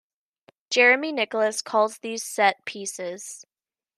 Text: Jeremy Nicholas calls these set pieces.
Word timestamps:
Jeremy 0.71 1.11
Nicholas 1.11 1.61
calls 1.61 1.99
these 1.99 2.23
set 2.23 2.65
pieces. 2.65 3.45